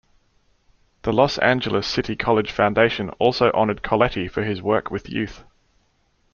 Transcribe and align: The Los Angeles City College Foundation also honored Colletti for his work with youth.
The 1.03 1.13
Los 1.13 1.37
Angeles 1.37 1.85
City 1.85 2.15
College 2.15 2.51
Foundation 2.51 3.11
also 3.19 3.51
honored 3.53 3.83
Colletti 3.83 4.27
for 4.31 4.41
his 4.41 4.59
work 4.59 4.89
with 4.89 5.07
youth. 5.07 5.43